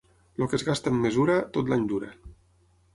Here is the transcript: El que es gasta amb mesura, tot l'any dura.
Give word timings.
El 0.37 0.47
que 0.53 0.57
es 0.59 0.65
gasta 0.69 0.95
amb 0.95 1.05
mesura, 1.09 1.37
tot 1.59 1.71
l'any 1.75 1.87
dura. 1.95 2.13